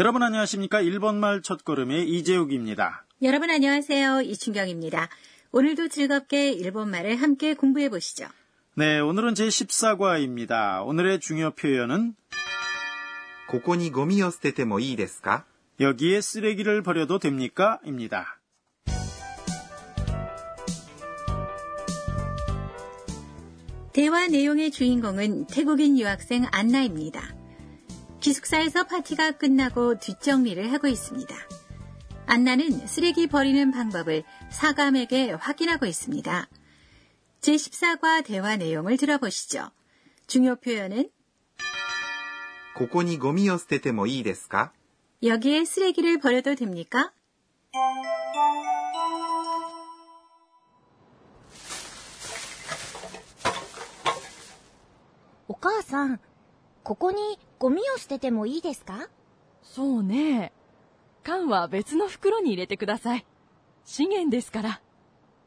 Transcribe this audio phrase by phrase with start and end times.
[0.00, 0.80] 여러분 안녕하십니까?
[0.80, 3.04] 일본말 첫걸음의 이재욱입니다.
[3.22, 4.20] 여러분 안녕하세요.
[4.22, 5.08] 이춘경입니다.
[5.52, 8.26] 오늘도 즐겁게 일본말을 함께 공부해 보시죠.
[8.74, 10.86] 네, 오늘은 제14과입니다.
[10.86, 12.14] 오늘의 중요 표현은
[13.48, 15.44] ここにゴミを捨ててもいいですか
[15.80, 17.78] 여기에 쓰레기를 버려도 됩니까?
[17.84, 18.40] 입니다.
[23.92, 27.34] 대화 내용의 주인공은 태국인 유학생 안나입니다.
[28.20, 31.34] 기숙사에서 파티가 끝나고 뒷정리를 하고 있습니다.
[32.26, 36.48] 안나는 쓰레기 버리는 방법을 사감에게 확인하고 있습니다.
[37.40, 39.70] 제14과 대화 내용을 들어보시죠.
[40.26, 41.10] 중요 표현은
[42.74, 44.72] ここにゴミを捨ててもいいですか
[45.22, 47.12] 여기에 쓰레기를 버려도 됩니까?
[55.48, 56.20] お母さん、
[56.82, 59.08] ここに ゴミを捨ててもいいですか
[59.62, 60.52] そうね。
[61.22, 63.26] 缶は別の袋に入れてください。
[63.84, 64.80] 資源ですから。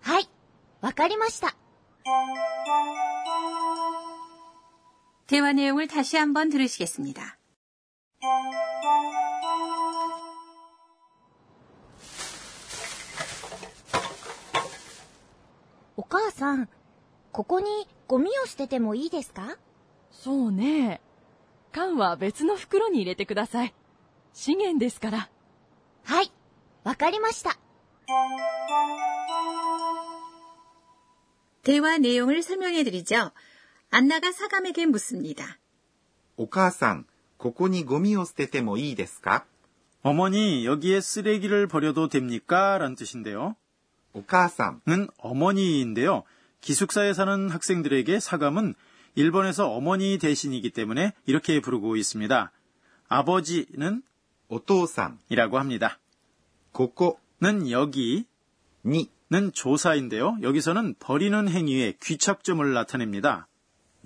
[0.00, 0.28] はい、
[0.80, 1.56] わかりました。
[5.26, 7.38] 대화 내용을 다시 한번 들으시겠습니다.
[15.96, 16.68] お母さん、
[17.32, 17.66] ここに
[18.08, 19.56] ゴミを捨ててもいいですか
[20.10, 21.00] そうね。
[21.76, 23.74] 缶は別の袋に入れてください。
[24.34, 25.30] 資源ですから。
[26.04, 26.32] はい、
[26.84, 27.58] わかりました。
[31.62, 33.30] 대화 내용을 설명해 드리죠.
[33.90, 35.58] 안나가 사감에게 묻습니다.
[36.36, 37.06] お母さん、
[37.38, 39.44] ここにゴミを捨ててもいいですか
[40.02, 42.78] 어머니, 여기에 쓰레기를 버려도 됩니까?
[42.78, 43.54] 라는 뜻인데요.
[44.14, 46.24] お母さん、 는 어머니인데요.
[46.60, 48.74] 기숙사에 사는 학생들에게 사감은
[49.17, 52.51] 일본에서 어머니 대신이기 때문에 이렇게 부르고 있습니다.
[53.09, 54.03] 아버지는
[54.47, 55.97] 오토산이라고 합니다.
[56.71, 58.25] ここ는 여기,
[58.85, 60.37] に는 조사인데요.
[60.43, 63.47] 여기서는 버리는 행위의 귀착점을 나타냅니다.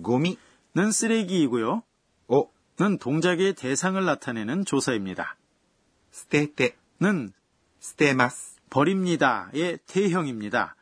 [0.02, 1.82] ごみ는 쓰레기이고요.
[2.28, 2.42] 어.
[2.80, 5.36] を는 동작의 대상을 나타내는 조사입니다.
[6.10, 7.32] 스테테는
[7.80, 10.74] 스테마스 버립니다의 대형입니다.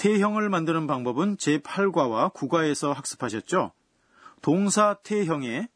[0.00, 3.72] 태형을 만드는 방법은 제8과와 9과에서 학습하셨죠?
[4.42, 5.68] 동사 태형에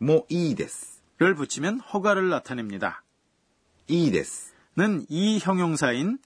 [0.00, 1.02] もいいです。
[1.18, 3.02] 를 붙이면 허가를 나타냅니다.
[3.88, 4.54] いいです。
[4.78, 6.18] 는 이 형용사인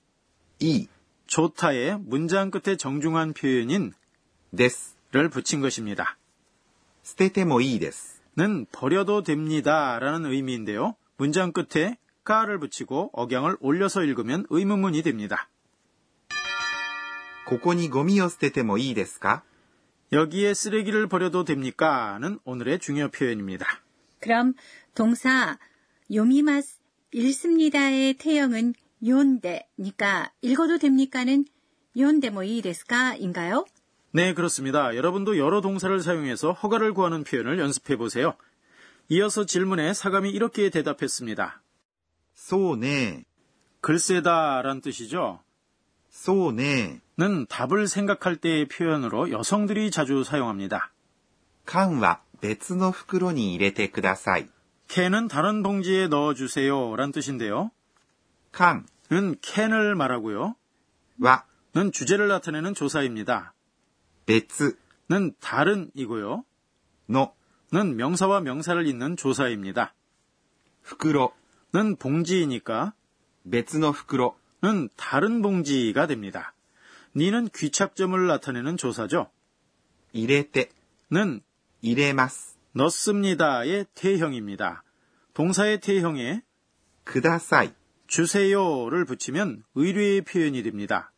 [0.61, 0.89] いい
[1.27, 3.93] 좋다의 문장 끝에 정중한 표현인
[4.57, 4.97] です。
[5.11, 6.17] 를 붙인 것입니다.
[7.03, 8.23] 捨ててもいいです。
[8.37, 10.95] 는 버려도 됩니다 라는 의미인데요.
[11.17, 15.49] 문장 끝에 까를 붙이고 억양을 올려서 읽으면 의문문이 됩니다.
[17.50, 19.42] 고고니 고미 요스테테모 이이데스까?
[20.12, 23.66] 여기에 쓰레기를 버려도 됩니까?는 오늘의 중요 표현입니다.
[24.20, 24.54] 그럼
[24.94, 25.58] 동사
[26.14, 26.78] 요미마스
[27.12, 31.46] 읽습니다의 태형은 요데니까 읽어도 됩니까는
[31.98, 33.66] 요데모 뭐 이이데스까인가요?
[34.12, 34.96] 네, 그렇습니다.
[34.96, 38.36] 여러분도 여러 동사를 사용해서 허가를 구하는 표현을 연습해 보세요.
[39.08, 41.64] 이어서 질문에 사감이 이렇게 대답했습니다.
[42.36, 43.26] 소네.
[43.82, 45.42] 글쎄다란 뜻이죠.
[46.19, 50.91] そうね 는 답을 생각할 때의 표현으로 여성들이 자주 사용합니다.
[51.65, 54.49] 缶は別の袋に入れてください。
[54.89, 57.71] 캔은 다른 봉지에 넣어주세요 란 뜻인데요.
[58.53, 60.57] 缶 는 캔을 말하고요.
[61.23, 61.45] は
[61.75, 63.55] 는 주제를 나타내는 조사입니다.
[64.27, 64.77] 別
[65.11, 66.45] 는 다른이고요.
[67.11, 67.35] の
[67.73, 69.95] 는 명사와 명사를 잇는 조사입니다.
[70.83, 71.33] 袋、
[71.73, 72.95] 는 봉지이니까
[73.51, 76.54] 別の袋、 는 다른 봉지가 됩니다.
[77.16, 79.32] 니는 귀착점을 나타내는 조사죠.
[80.12, 81.42] 이레때는
[81.82, 84.84] 이레마스 넣습니다의 태형입니다.
[85.34, 86.42] 동사의 태형에
[87.06, 87.72] 그다사이
[88.08, 91.12] 주세요를 붙이면 의뢰의 표현이 됩니다.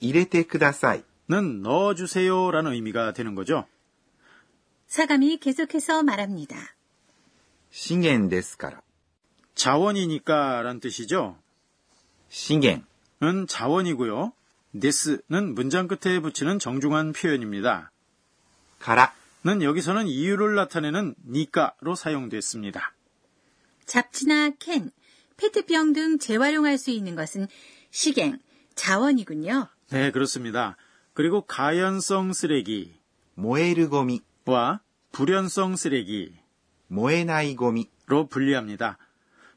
[0.00, 3.66] 이레테 그다사이는 넣어주세요라는 의미가 되는 거죠.
[4.86, 6.56] 사감이 계속해서 말합니다.
[7.70, 8.82] 신겐데스카라
[9.54, 11.38] 자원이니까란 뜻이죠.
[12.30, 14.32] 신경은 자원이고요.
[14.80, 17.90] this는 문장 끝에 붙이는 정중한 표현입니다.
[18.78, 22.94] 가라는 여기서는 이유를 나타내는 니까로 사용됐습니다.
[23.84, 24.92] 잡지나 캔,
[25.36, 27.48] 페트병 등 재활용할 수 있는 것은
[27.90, 28.38] 식행,
[28.76, 29.66] 자원이군요.
[29.90, 30.76] 네, 그렇습니다.
[31.14, 32.94] 그리고 가연성 쓰레기,
[33.34, 34.80] 모에르고미와
[35.10, 36.32] 불연성 쓰레기,
[36.86, 38.98] 모에나이고미로 분리합니다.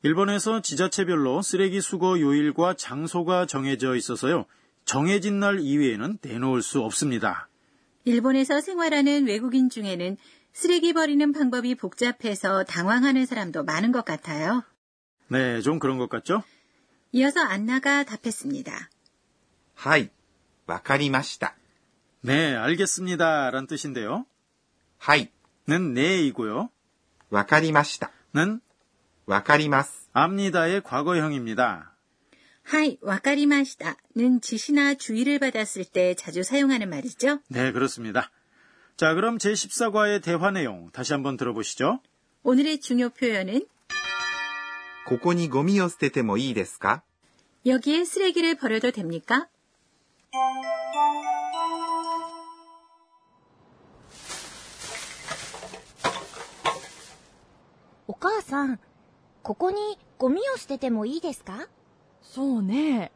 [0.03, 4.45] 일본에서 지자체별로 쓰레기 수거 요일과 장소가 정해져 있어서요.
[4.83, 7.47] 정해진 날 이외에는 대놓을 수 없습니다.
[8.03, 10.17] 일본에서 생활하는 외국인 중에는
[10.51, 14.63] 쓰레기 버리는 방법이 복잡해서 당황하는 사람도 많은 것 같아요.
[15.29, 16.43] 네, 좀 그런 것 같죠?
[17.13, 18.89] 이어서 안나가 답했습니다.
[19.73, 20.09] はい、わか
[20.67, 21.55] りました.
[22.19, 23.51] 네, 알겠습니다.
[23.51, 24.25] 라는 뜻인데요.
[24.97, 26.69] はい는 네이고요.
[27.29, 28.11] わかりました.
[28.33, 28.59] 는
[29.26, 30.08] わかります。
[30.12, 31.94] 압니다의 과거형입니다.
[32.64, 37.40] 하이, 와까리마시다는 지시나 주의를 받았을 때 자주 사용하는 말이죠.
[37.48, 38.30] 네, 그렇습니다.
[38.96, 42.00] 자, 그럼 제14과의 대화 내용 다시 한번 들어보시죠.
[42.42, 43.62] 오늘의 중요 표현은
[45.06, 47.02] ここにゴミを捨ててもいいですか
[47.64, 49.48] 여기에 쓰레기를 버려도 됩니까?
[58.06, 58.78] お母さん、
[59.42, 61.68] ここにゴミを捨ててもいいですか
[62.22, 63.12] そうね。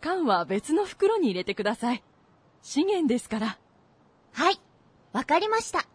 [0.00, 2.02] 缶は別の袋に入れてください。
[2.62, 3.58] 資源ですから。
[4.32, 4.60] はい。
[5.12, 5.86] わかりました。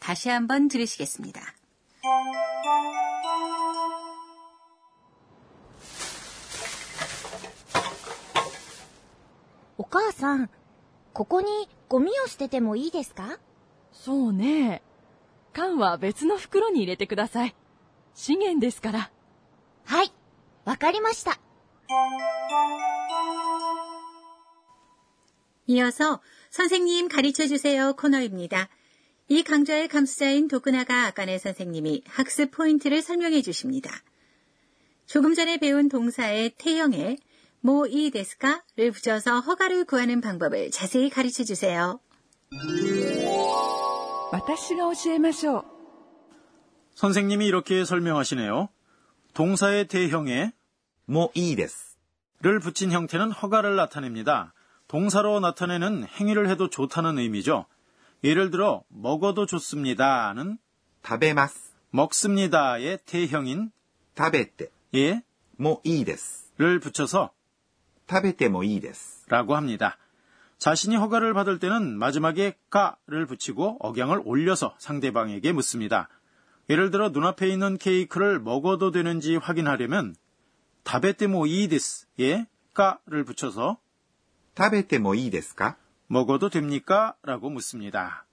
[0.00, 1.40] 다시 한번 들으시겠습니다.
[9.78, 10.50] お母さん、
[11.12, 11.46] ここに
[11.88, 13.38] ゴミを捨ててもいいですか
[13.92, 14.82] そうね。
[15.56, 17.54] 缶は別の袋に入れてください。
[18.14, 19.10] 資源ですから。
[19.84, 20.12] はい。
[20.64, 21.38] わかりました。
[25.66, 26.20] 이어서
[26.50, 28.68] 선생님 가르쳐 주세요 코너입니다.
[29.28, 33.90] 이 강좌의 감수자인 도쿠나가 아까네 선생님이 학습 포인트를 설명해 주십니다.
[35.06, 37.16] 조금 전에 배운 동사의 태형에
[37.60, 42.00] 모이 데스카를 붙여서 허가를 구하는 방법을 자세히 가르쳐 주세요.
[44.30, 45.64] 私が教えましょう。
[46.94, 48.68] 선생님이 이렇게 설명하시네요.
[49.34, 50.52] 동사의 대형에
[51.08, 51.98] もういいです。
[52.40, 54.52] 를 붙인 형태는 허가를 나타냅니다.
[54.88, 57.66] 동사로 나타내는 행위를 해도 좋다는 의미죠.
[58.24, 60.58] 예를 들어 먹어도 좋습니다는
[61.04, 61.72] 食べます。
[61.90, 63.70] 먹습니다의 대형인
[64.16, 65.22] 食べて 예,
[65.58, 66.52] もいいです。
[66.58, 67.30] 를 붙여서
[68.08, 69.24] 食べてもいいです。
[69.28, 69.98] 라고 합니다.
[70.57, 76.09] 자신이 허가를 받을 때는 마지막에 가를 붙이고 억양을 올려서 상대방에게 묻습니다.
[76.69, 80.15] 예를 들어 눈앞에 있는 케이크를 먹어도 되는지 확인하려면
[80.83, 83.77] 다베테모 이디스에 가를 붙여서
[84.53, 85.77] 다베테모 이디스까?
[86.07, 87.15] 먹어도 됩니까?
[87.21, 88.25] 라고 묻습니다.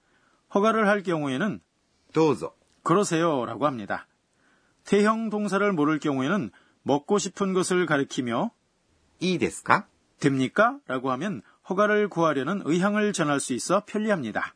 [0.53, 1.59] 허가를 할 경우에는
[2.13, 4.07] 도저 그러세요라고 합니다.
[4.85, 6.51] 태형 동사를 모를 경우에는
[6.83, 8.51] 먹고 싶은 것을 가리키며
[9.19, 9.87] 이디스까?
[10.19, 10.79] 됩니까?
[10.87, 14.53] 라고 하면 허가를 구하려는 의향을 전할 수 있어 편리합니다.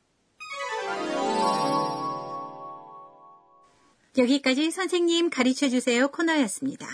[4.17, 6.87] 여기까지 선생님 가르쳐 주세요 코너였습니다.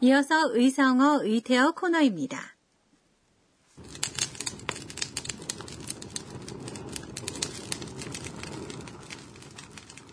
[0.00, 2.38] 이어서 의성어 의태어 코너입니다.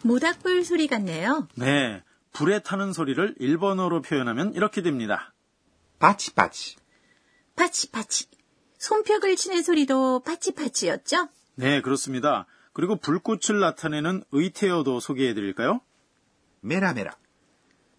[0.04, 1.48] 모닥불 소리 같네요.
[1.56, 2.02] 네.
[2.32, 5.31] 불에 타는 소리를 일본어로 표현하면 이렇게 됩니다.
[6.02, 6.78] パチパチ.
[7.56, 8.26] パチパチ.
[8.80, 11.30] 손뼉을 치는 소리도 파치파치였죠?
[11.56, 12.48] 네, 그렇습니다.
[12.74, 15.82] 그리고 불꽃을 나타내는 의태어도 소개해 드릴까요?
[16.62, 17.16] メラメラ.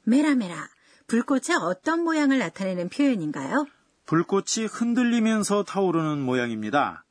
[0.03, 0.69] メラメラ.
[1.07, 3.67] 불꽃의 어떤 모양을 나타내는 표현인가요?
[4.07, 7.05] 불꽃이 흔들리면서 타오르는 모양입니다.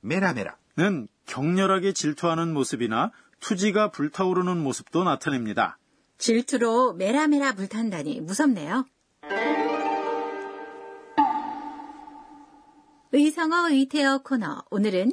[0.00, 5.78] 메라메라는 격렬하게 질투하는 모습이나 투지가 불타오르는 모습도 나타냅니다.
[6.18, 8.84] 질투로 메라메라 불탄다니 무섭네요.
[13.12, 15.10] 의성어 의태어 코너 오늘은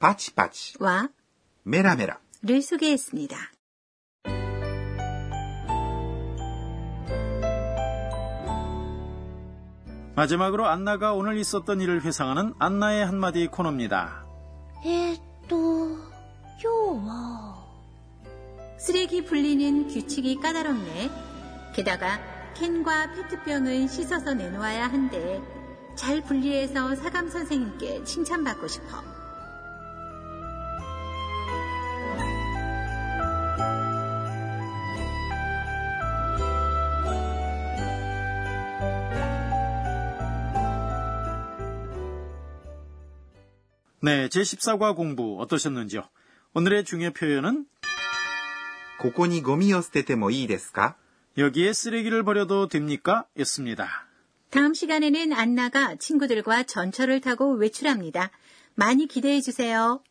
[0.00, 1.08] 바치바치와
[1.62, 3.36] 메라메라 를 소개했습니다.
[10.16, 14.26] 마지막으로 안나가 오늘 있었던 일을 회상하는 안나의 한마디 코너입니다.
[14.84, 15.98] 에또
[16.64, 17.64] 요와
[18.78, 21.10] 쓰레기 분리는 규칙이 까다롭네.
[21.74, 22.18] 게다가
[22.54, 25.55] 캔과 페트병은 씻어서 내놓아야 한대.
[25.95, 29.03] 잘 분리해서 사감 선생님께 칭찬받고 싶어.
[44.03, 46.01] 네, 제14과 공부 어떠셨는지요?
[46.55, 47.67] 오늘의 중요 표현은
[48.99, 50.95] ここにゴミを捨ててもいいですか
[51.37, 53.25] 여기에 쓰레기를 버려도 됩니까?
[53.37, 54.07] 였습니다.
[54.50, 58.30] 다음 시간에는 안나가 친구들과 전철을 타고 외출합니다.
[58.74, 60.02] 많이 기대해 주세요.